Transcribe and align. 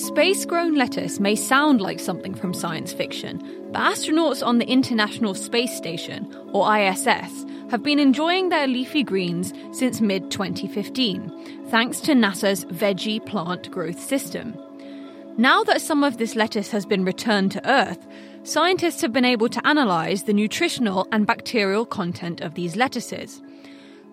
Space 0.00 0.46
grown 0.46 0.76
lettuce 0.76 1.20
may 1.20 1.36
sound 1.36 1.82
like 1.82 2.00
something 2.00 2.34
from 2.34 2.54
science 2.54 2.90
fiction, 2.90 3.36
but 3.70 3.82
astronauts 3.82 4.44
on 4.44 4.56
the 4.56 4.66
International 4.66 5.34
Space 5.34 5.76
Station, 5.76 6.26
or 6.54 6.74
ISS, 6.74 7.44
have 7.70 7.82
been 7.82 7.98
enjoying 7.98 8.48
their 8.48 8.66
leafy 8.66 9.02
greens 9.02 9.52
since 9.72 10.00
mid 10.00 10.30
2015, 10.30 11.68
thanks 11.68 12.00
to 12.00 12.12
NASA's 12.12 12.64
Veggie 12.64 13.24
Plant 13.26 13.70
Growth 13.70 14.00
System. 14.00 14.56
Now 15.36 15.64
that 15.64 15.82
some 15.82 16.02
of 16.02 16.16
this 16.16 16.34
lettuce 16.34 16.70
has 16.70 16.86
been 16.86 17.04
returned 17.04 17.52
to 17.52 17.70
Earth, 17.70 18.06
scientists 18.42 19.02
have 19.02 19.12
been 19.12 19.26
able 19.26 19.50
to 19.50 19.60
analyse 19.66 20.22
the 20.22 20.32
nutritional 20.32 21.06
and 21.12 21.26
bacterial 21.26 21.84
content 21.84 22.40
of 22.40 22.54
these 22.54 22.74
lettuces. 22.74 23.42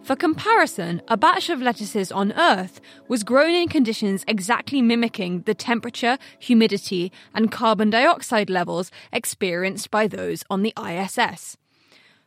For 0.04 0.16
comparison, 0.16 1.02
a 1.10 1.18
batch 1.18 1.50
of 1.50 1.62
lettuces 1.62 2.12
on 2.14 2.32
Earth 2.32 2.80
was 3.10 3.24
grown 3.24 3.54
in 3.54 3.68
conditions 3.68 4.24
exactly 4.28 4.82
mimicking 4.82 5.42
the 5.42 5.54
temperature, 5.54 6.18
humidity, 6.40 7.12
and 7.34 7.52
carbon 7.52 7.90
dioxide 7.90 8.50
levels 8.50 8.90
experienced 9.12 9.92
by 9.92 10.08
those 10.08 10.46
on 10.50 10.62
the 10.62 10.74
ISS. 10.82 11.58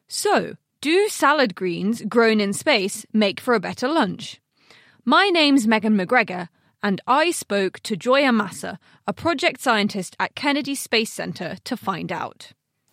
So, 0.08 0.56
do 0.82 1.08
salad 1.08 1.54
greens 1.54 2.02
grown 2.02 2.40
in 2.40 2.52
space 2.52 3.06
make 3.12 3.40
for 3.40 3.54
a 3.54 3.60
better 3.60 3.88
lunch? 3.88 4.40
My 5.06 5.28
name's 5.28 5.66
Megan 5.66 5.96
McGregor, 5.96 6.48
and 6.82 7.00
I 7.06 7.30
spoke 7.30 7.80
to 7.80 7.96
Gioia 7.96 8.34
Massa, 8.34 8.78
a 9.06 9.12
project 9.12 9.60
scientist 9.60 10.16
at 10.20 10.34
Kennedy 10.34 10.74
Space 10.74 11.12
Center, 11.12 11.56
to 11.64 11.76
find 11.76 12.12
out. 12.12 12.52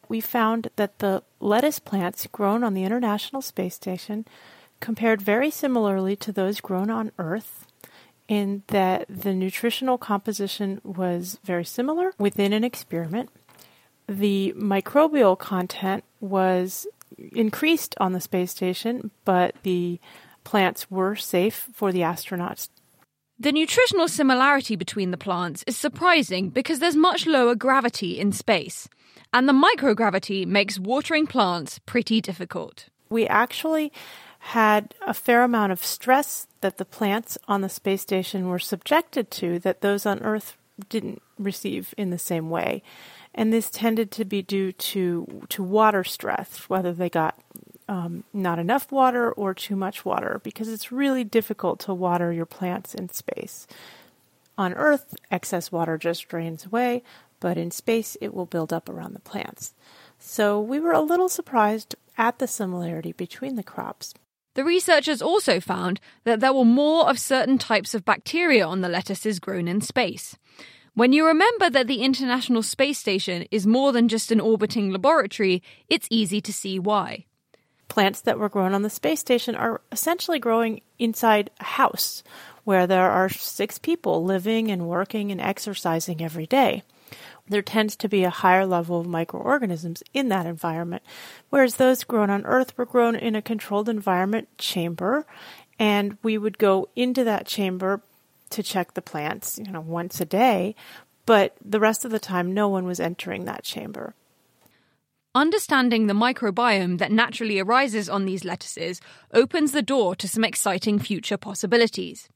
We 0.10 0.22
found 0.22 0.70
that 0.78 1.00
the 1.00 1.24
lettuce 1.42 1.80
plants 1.80 2.28
grown 2.32 2.64
on 2.64 2.74
the 2.74 2.84
International 2.84 3.42
Space 3.42 3.76
Station 3.76 4.26
compared 4.80 5.22
very 5.22 5.50
similarly 5.50 6.16
to 6.18 6.32
those 6.32 6.62
grown 6.62 6.90
on 6.90 7.12
Earth 7.18 7.66
in 8.28 8.64
that 8.68 9.06
the 9.10 9.34
nutritional 9.34 9.98
composition 9.98 10.82
was 10.84 11.40
very 11.44 11.66
similar 11.66 12.12
within 12.18 12.54
an 12.54 12.64
experiment. 12.64 13.30
The 14.08 14.54
microbial 14.58 15.38
content 15.38 16.04
was 16.20 16.88
increased 17.18 17.96
on 18.00 18.14
the 18.14 18.22
space 18.22 18.52
station, 18.52 19.12
but 19.26 19.56
the 19.64 20.00
plants 20.44 20.90
were 20.92 21.16
safe 21.16 21.70
for 21.74 21.92
the 21.92 22.02
astronauts. 22.02 22.70
The 23.40 23.52
nutritional 23.52 24.08
similarity 24.08 24.76
between 24.76 25.12
the 25.12 25.18
plants 25.18 25.64
is 25.68 25.78
surprising 25.78 26.50
because 26.50 26.80
there's 26.80 26.96
much 26.96 27.28
lower 27.28 27.54
gravity 27.54 28.20
in 28.20 28.32
space, 28.32 28.90
and 29.32 29.48
the 29.48 29.54
microgravity 29.54 30.46
makes 30.46 30.80
watering 30.80 31.28
plants 31.28 31.80
pretty 31.86 32.20
difficult. 32.20 32.88
We 33.10 33.28
actually 33.28 33.92
had 34.48 34.96
a 35.06 35.14
fair 35.14 35.44
amount 35.44 35.74
of 35.74 35.84
stress 35.84 36.48
that 36.62 36.78
the 36.78 36.86
plants 36.86 37.38
on 37.50 37.60
the 37.60 37.68
space 37.68 38.02
station 38.02 38.48
were 38.48 38.58
subjected 38.58 39.30
to 39.30 39.60
that 39.60 39.82
those 39.82 40.06
on 40.06 40.24
Earth 40.24 40.56
didn't 40.88 41.22
receive 41.38 41.94
in 41.98 42.12
the 42.12 42.18
same 42.18 42.50
way. 42.50 42.82
And 43.36 43.52
this 43.52 43.70
tended 43.70 44.10
to 44.12 44.24
be 44.24 44.42
due 44.42 44.72
to, 44.72 45.46
to 45.50 45.62
water 45.62 46.06
stress, 46.06 46.70
whether 46.70 46.94
they 46.94 47.10
got 47.10 47.38
um, 47.90 48.24
not 48.32 48.58
enough 48.58 48.90
water 48.90 49.34
or 49.34 49.54
too 49.54 49.76
much 49.76 50.06
water, 50.06 50.40
because 50.46 50.70
it's 50.70 50.94
really 50.94 51.26
difficult 51.26 51.82
to 51.82 51.94
water 51.94 52.32
your 52.32 52.46
plants 52.46 52.96
in 52.96 53.10
space. 53.10 53.68
On 54.58 54.74
Earth, 54.76 55.14
excess 55.30 55.74
water 55.74 55.98
just 55.98 56.30
drains 56.30 56.66
away, 56.66 57.04
but 57.42 57.58
in 57.58 57.70
space, 57.70 58.16
it 58.22 58.34
will 58.34 58.46
build 58.46 58.72
up 58.72 58.88
around 58.88 59.14
the 59.14 59.20
plants. 59.20 59.74
So 60.20 60.62
we 60.62 60.80
were 60.80 60.94
a 60.94 61.02
little 61.02 61.28
surprised 61.28 61.96
at 62.18 62.40
the 62.40 62.48
similarity 62.48 63.12
between 63.12 63.58
the 63.58 63.62
crops. 63.62 64.14
The 64.58 64.64
researchers 64.64 65.22
also 65.22 65.60
found 65.60 66.00
that 66.24 66.40
there 66.40 66.52
were 66.52 66.66
more 66.66 67.08
of 67.08 67.20
certain 67.20 67.60
types 67.60 67.94
of 67.94 68.04
bacteria 68.04 68.66
on 68.66 68.82
the 68.82 68.90
lettuces 68.90 69.40
grown 69.40 69.68
in 69.68 69.82
space. 69.82 70.36
When 70.96 71.14
you 71.14 71.28
remember 71.28 71.70
that 71.70 71.86
the 71.86 72.02
International 72.02 72.64
Space 72.64 72.98
Station 72.98 73.46
is 73.52 73.68
more 73.68 73.92
than 73.92 74.08
just 74.08 74.32
an 74.32 74.40
orbiting 74.40 74.92
laboratory, 74.92 75.62
it's 75.90 76.08
easy 76.10 76.42
to 76.42 76.52
see 76.52 76.80
why. 76.80 77.26
Plants 77.88 78.22
that 78.22 78.40
were 78.40 78.50
grown 78.50 78.74
on 78.74 78.82
the 78.82 78.90
space 78.90 79.20
station 79.20 79.54
are 79.54 79.82
essentially 79.92 80.40
growing 80.40 80.82
inside 80.98 81.52
a 81.60 81.64
house 81.64 82.24
where 82.64 82.88
there 82.88 83.12
are 83.12 83.30
six 83.30 83.78
people 83.78 84.24
living 84.24 84.72
and 84.72 84.88
working 84.88 85.32
and 85.32 85.40
exercising 85.40 86.20
every 86.24 86.48
day 86.48 86.82
there 87.50 87.62
tends 87.62 87.96
to 87.98 88.10
be 88.10 88.24
a 88.24 88.30
higher 88.30 88.66
level 88.66 89.00
of 89.00 89.08
microorganisms 89.08 90.04
in 90.14 90.30
that 90.30 90.46
environment, 90.46 91.04
whereas 91.50 91.76
those 91.76 92.04
grown 92.04 92.30
on 92.30 92.46
Earth 92.46 92.78
were 92.78 92.86
grown 92.86 93.16
in 93.16 93.36
a 93.36 93.42
controlled 93.42 93.90
environment 93.90 94.48
chamber, 94.58 95.26
and 95.80 96.18
we 96.24 96.38
would 96.38 96.58
go 96.58 96.90
into 96.96 97.24
that 97.24 97.46
chamber 97.46 98.02
to 98.50 98.64
check 98.64 98.94
the 98.94 99.02
plants, 99.02 99.60
you 99.64 99.72
know, 99.72 99.82
once 99.82 100.20
a 100.22 100.26
day, 100.26 100.76
but 101.26 101.56
the 101.64 101.80
rest 101.80 102.06
of 102.06 102.12
the 102.12 102.20
time 102.20 102.54
no 102.54 102.68
one 102.68 102.86
was 102.86 103.00
entering 103.00 103.46
that 103.46 103.64
chamber. 103.64 104.14
Understanding 105.36 106.08
the 106.08 106.14
microbiome 106.14 106.98
that 106.98 107.12
naturally 107.12 107.60
arises 107.60 108.10
on 108.10 108.26
these 108.26 108.44
lettuces 108.44 109.00
opens 109.34 109.72
the 109.72 109.82
door 109.82 110.16
to 110.16 110.28
some 110.28 110.44
exciting 110.44 110.98
future 110.98 111.38
possibilities. 111.38 112.28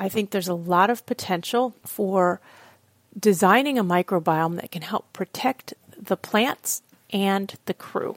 I 0.00 0.08
think 0.08 0.30
there's 0.30 0.48
a 0.48 0.54
lot 0.54 0.88
of 0.88 1.04
potential 1.04 1.74
for 1.84 2.40
designing 3.18 3.78
a 3.78 3.84
microbiome 3.84 4.56
that 4.60 4.70
can 4.70 4.82
help 4.82 5.12
protect 5.12 5.74
the 5.96 6.16
plants 6.16 6.82
and 7.10 7.54
the 7.66 7.74
crew. 7.74 8.16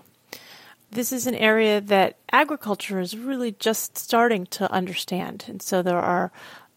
This 0.91 1.11
is 1.11 1.27
an 1.27 1.35
area 1.35 1.81
that 1.81 2.17
agriculture 2.31 2.99
is 2.99 3.17
really 3.17 3.51
just 3.51 3.97
starting 3.97 4.45
to 4.47 4.71
understand. 4.71 5.45
And 5.47 5.61
so 5.61 5.81
there 5.81 5.99
are 5.99 6.31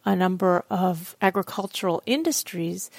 a 0.04 0.16
number 0.16 0.64
of 0.70 1.16
agricultural 1.22 2.02
industries 2.06 2.90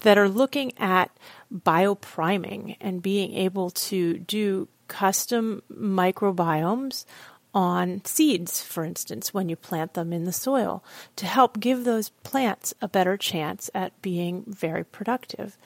that 0.00 0.18
are 0.18 0.28
looking 0.28 0.76
at 0.78 1.10
biopriming 1.52 2.76
and 2.80 3.02
being 3.02 3.34
able 3.34 3.70
to 3.70 4.18
do 4.18 4.68
custom 4.88 5.62
microbiomes 5.72 7.04
on 7.56 8.04
seeds, 8.04 8.60
for 8.60 8.84
instance, 8.84 9.32
when 9.32 9.48
you 9.48 9.56
plant 9.56 9.94
them 9.94 10.12
in 10.12 10.24
the 10.24 10.32
soil, 10.32 10.84
to 11.16 11.24
help 11.24 11.58
give 11.58 11.84
those 11.84 12.10
plants 12.22 12.74
a 12.82 12.86
better 12.86 13.16
chance 13.16 13.70
at 13.74 14.00
being 14.02 14.44
very 14.46 14.84
productive. 14.84 15.56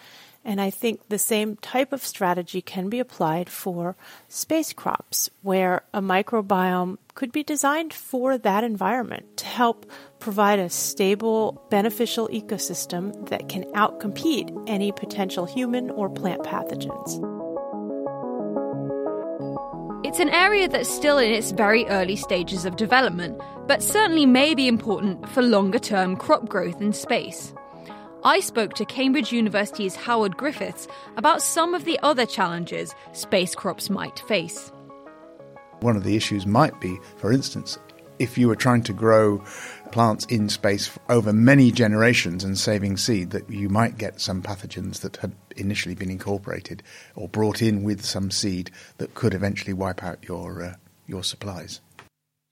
And 0.45 0.61
I 0.61 0.71
think 0.71 1.01
the 1.09 1.19
same 1.19 1.57
type 1.57 1.93
of 1.93 2.07
strategy 2.07 2.63
can 2.63 2.89
be 2.89 3.01
applied 3.01 3.51
for 3.51 3.97
space 4.29 4.73
crops, 4.73 5.31
where 5.43 5.83
a 5.93 6.01
microbiome 6.01 6.97
could 7.15 7.33
be 7.33 7.43
designed 7.43 7.93
for 7.93 8.39
that 8.39 8.63
environment 8.63 9.37
to 9.39 9.47
help 9.47 9.91
provide 10.21 10.61
a 10.61 10.71
stable, 10.71 11.67
beneficial 11.71 12.29
ecosystem 12.29 13.29
that 13.31 13.49
can 13.49 13.65
outcompete 13.73 14.65
any 14.69 14.93
potential 14.93 15.45
human 15.45 15.91
or 15.91 16.09
plant 16.09 16.43
pathogens. 16.43 17.40
It's 20.11 20.19
an 20.19 20.31
area 20.31 20.67
that's 20.67 20.91
still 20.91 21.19
in 21.19 21.31
its 21.31 21.53
very 21.53 21.87
early 21.87 22.17
stages 22.17 22.65
of 22.65 22.75
development, 22.75 23.41
but 23.69 23.81
certainly 23.81 24.27
may 24.27 24.57
be 24.57 24.67
important 24.67 25.29
for 25.29 25.41
longer 25.41 25.79
term 25.79 26.17
crop 26.17 26.49
growth 26.49 26.81
in 26.81 26.93
space. 26.93 27.55
I 28.25 28.41
spoke 28.41 28.75
to 28.75 28.85
Cambridge 28.85 29.31
University's 29.31 29.95
Howard 29.95 30.37
Griffiths 30.37 30.89
about 31.17 31.43
some 31.43 31.75
of 31.75 31.85
the 31.85 31.97
other 32.03 32.27
challenges 32.27 32.93
space 33.13 33.55
crops 33.55 33.89
might 33.89 34.19
face. 34.27 34.73
One 35.79 35.95
of 35.95 36.03
the 36.03 36.17
issues 36.17 36.45
might 36.45 36.81
be, 36.81 36.99
for 37.17 37.33
instance, 37.33 37.79
if 38.21 38.39
you 38.39 38.47
were 38.47 38.57
trying 38.57 38.83
to 38.83 38.93
grow 38.93 39.43
plants 39.91 40.25
in 40.27 40.49
space 40.49 40.97
over 41.09 41.33
many 41.33 41.73
generations 41.73 42.45
and 42.45 42.57
saving 42.57 42.97
seed, 42.97 43.31
that 43.31 43.51
you 43.51 43.69
might 43.69 43.99
get 43.99 44.21
some 44.21 44.43
pathogens 44.43 45.01
that 45.01 45.17
had 45.17 45.33
initially 45.57 45.95
been 45.95 46.11
incorporated 46.11 46.83
or 47.17 47.29
brought 47.29 47.61
in 47.63 47.83
with 47.83 48.05
some 48.05 48.31
seed 48.31 48.71
that 48.99 49.15
could 49.15 49.35
eventually 49.35 49.73
wipe 49.73 50.05
out 50.05 50.23
your 50.23 50.63
uh, 50.63 50.75
your 51.07 51.25
supplies. 51.25 51.81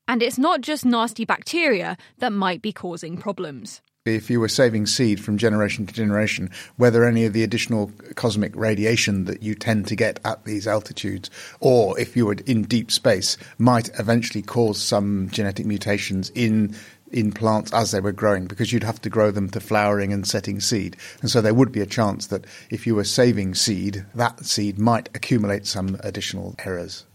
And 0.08 0.22
it's 0.22 0.38
not 0.38 0.62
just 0.62 0.86
nasty 0.86 1.26
bacteria 1.26 1.96
that 2.18 2.32
might 2.32 2.62
be 2.62 2.72
causing 2.72 3.18
problems. 3.18 3.82
If 4.04 4.30
you 4.30 4.40
were 4.40 4.48
saving 4.48 4.86
seed 4.86 5.22
from 5.22 5.38
generation 5.38 5.86
to 5.86 5.94
generation, 5.94 6.50
whether 6.76 7.04
any 7.04 7.24
of 7.24 7.32
the 7.32 7.42
additional 7.42 7.90
cosmic 8.14 8.54
radiation 8.54 9.24
that 9.24 9.42
you 9.42 9.54
tend 9.54 9.86
to 9.88 9.96
get 9.96 10.20
at 10.24 10.44
these 10.44 10.66
altitudes, 10.66 11.30
or 11.60 11.98
if 11.98 12.16
you 12.16 12.26
were 12.26 12.36
in 12.46 12.62
deep 12.62 12.90
space, 12.90 13.36
might 13.58 13.90
eventually 13.98 14.42
cause 14.42 14.80
some 14.80 15.28
genetic 15.30 15.66
mutations 15.66 16.30
in 16.30 16.74
in 17.10 17.32
plants 17.32 17.72
as 17.72 17.90
they 17.90 18.00
were 18.00 18.12
growing 18.12 18.46
because 18.46 18.70
you'd 18.70 18.82
have 18.82 19.00
to 19.00 19.08
grow 19.08 19.30
them 19.30 19.48
to 19.48 19.60
flowering 19.60 20.12
and 20.12 20.28
setting 20.28 20.60
seed. 20.60 20.94
And 21.22 21.30
so 21.30 21.40
there 21.40 21.54
would 21.54 21.72
be 21.72 21.80
a 21.80 21.86
chance 21.86 22.26
that 22.26 22.44
if 22.68 22.86
you 22.86 22.94
were 22.94 23.04
saving 23.04 23.54
seed, 23.54 24.04
that 24.14 24.44
seed 24.44 24.78
might 24.78 25.08
accumulate 25.14 25.66
some 25.66 25.98
additional 26.00 26.54
errors. 26.66 27.06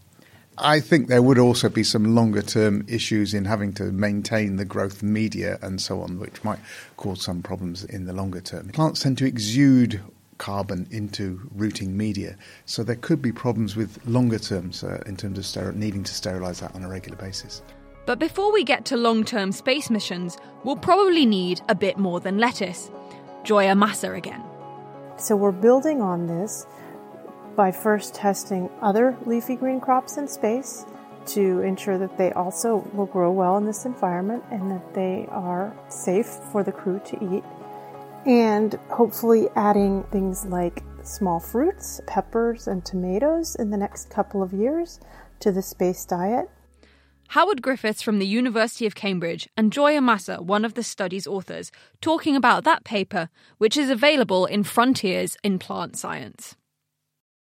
I 0.58 0.80
think 0.80 1.08
there 1.08 1.22
would 1.22 1.38
also 1.38 1.68
be 1.68 1.82
some 1.82 2.14
longer 2.14 2.42
term 2.42 2.84
issues 2.88 3.34
in 3.34 3.44
having 3.44 3.72
to 3.74 3.84
maintain 3.84 4.56
the 4.56 4.64
growth 4.64 5.02
media 5.02 5.58
and 5.62 5.80
so 5.80 6.00
on, 6.00 6.18
which 6.20 6.44
might 6.44 6.60
cause 6.96 7.22
some 7.22 7.42
problems 7.42 7.84
in 7.84 8.06
the 8.06 8.12
longer 8.12 8.40
term. 8.40 8.68
Plants 8.68 9.00
tend 9.00 9.18
to 9.18 9.26
exude 9.26 10.00
carbon 10.38 10.86
into 10.90 11.40
rooting 11.54 11.96
media, 11.96 12.36
so 12.66 12.82
there 12.84 12.96
could 12.96 13.20
be 13.20 13.32
problems 13.32 13.74
with 13.74 14.04
longer 14.06 14.38
terms 14.38 14.84
uh, 14.84 15.02
in 15.06 15.16
terms 15.16 15.38
of 15.38 15.46
ster- 15.46 15.72
needing 15.72 16.04
to 16.04 16.14
sterilize 16.14 16.60
that 16.60 16.74
on 16.74 16.84
a 16.84 16.88
regular 16.88 17.16
basis. 17.16 17.62
But 18.06 18.18
before 18.18 18.52
we 18.52 18.64
get 18.64 18.84
to 18.86 18.96
long 18.96 19.24
term 19.24 19.50
space 19.50 19.90
missions, 19.90 20.36
we'll 20.62 20.76
probably 20.76 21.26
need 21.26 21.62
a 21.68 21.74
bit 21.74 21.98
more 21.98 22.20
than 22.20 22.38
lettuce. 22.38 22.90
Gioia 23.44 23.76
Massa 23.76 24.12
again. 24.12 24.42
So 25.16 25.36
we're 25.36 25.52
building 25.52 26.00
on 26.00 26.26
this 26.26 26.66
by 27.56 27.70
first 27.70 28.14
testing 28.14 28.70
other 28.82 29.16
leafy 29.26 29.56
green 29.56 29.80
crops 29.80 30.16
in 30.16 30.28
space 30.28 30.84
to 31.26 31.60
ensure 31.60 31.98
that 31.98 32.18
they 32.18 32.32
also 32.32 32.88
will 32.92 33.06
grow 33.06 33.30
well 33.32 33.56
in 33.56 33.64
this 33.64 33.84
environment 33.84 34.44
and 34.50 34.70
that 34.70 34.94
they 34.94 35.26
are 35.30 35.74
safe 35.88 36.26
for 36.26 36.62
the 36.62 36.72
crew 36.72 37.00
to 37.06 37.36
eat. 37.36 37.44
And 38.26 38.74
hopefully 38.88 39.48
adding 39.54 40.04
things 40.04 40.44
like 40.46 40.82
small 41.02 41.40
fruits, 41.40 42.00
peppers, 42.06 42.66
and 42.66 42.84
tomatoes 42.84 43.56
in 43.56 43.70
the 43.70 43.76
next 43.76 44.10
couple 44.10 44.42
of 44.42 44.52
years 44.52 45.00
to 45.40 45.52
the 45.52 45.62
space 45.62 46.04
diet. 46.04 46.48
Howard 47.28 47.62
Griffiths 47.62 48.02
from 48.02 48.18
the 48.18 48.26
University 48.26 48.86
of 48.86 48.94
Cambridge 48.94 49.48
and 49.56 49.72
Gioia 49.72 50.02
Massa, 50.02 50.42
one 50.42 50.64
of 50.64 50.74
the 50.74 50.82
study's 50.82 51.26
authors, 51.26 51.72
talking 52.00 52.36
about 52.36 52.64
that 52.64 52.84
paper, 52.84 53.28
which 53.58 53.76
is 53.76 53.90
available 53.90 54.46
in 54.46 54.62
Frontiers 54.62 55.36
in 55.42 55.58
Plant 55.58 55.96
Science. 55.96 56.54